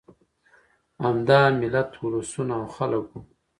[1.03, 3.19] همدا ملت، اولسونه او خلک وو.